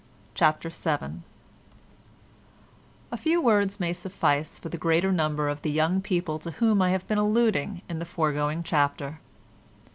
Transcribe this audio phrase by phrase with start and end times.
[0.33, 1.21] CHAPTER VII
[3.11, 6.81] A few words may suffice for the greater number of the young people to whom
[6.81, 9.19] I have been alluding in the foregoing chapter.